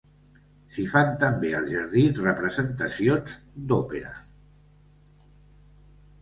[0.75, 3.37] S'hi fan també al jardí representacions
[3.73, 4.15] d'òpera.